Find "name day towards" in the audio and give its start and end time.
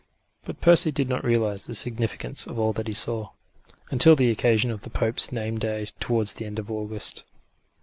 5.31-6.33